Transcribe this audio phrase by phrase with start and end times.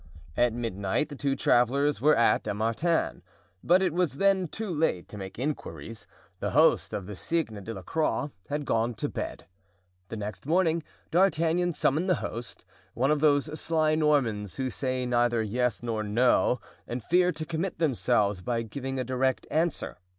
[0.35, 3.21] At midnight the two travelers were at Dammartin,
[3.63, 7.83] but it was then too late to make inquiries—the host of the Cygne de la
[7.83, 9.45] Croix had gone to bed.
[10.09, 15.43] The next morning D'Artagnan summoned the host, one of those sly Normans who say neither
[15.43, 19.99] yes nor no and fear to commit themselves by giving a direct answer.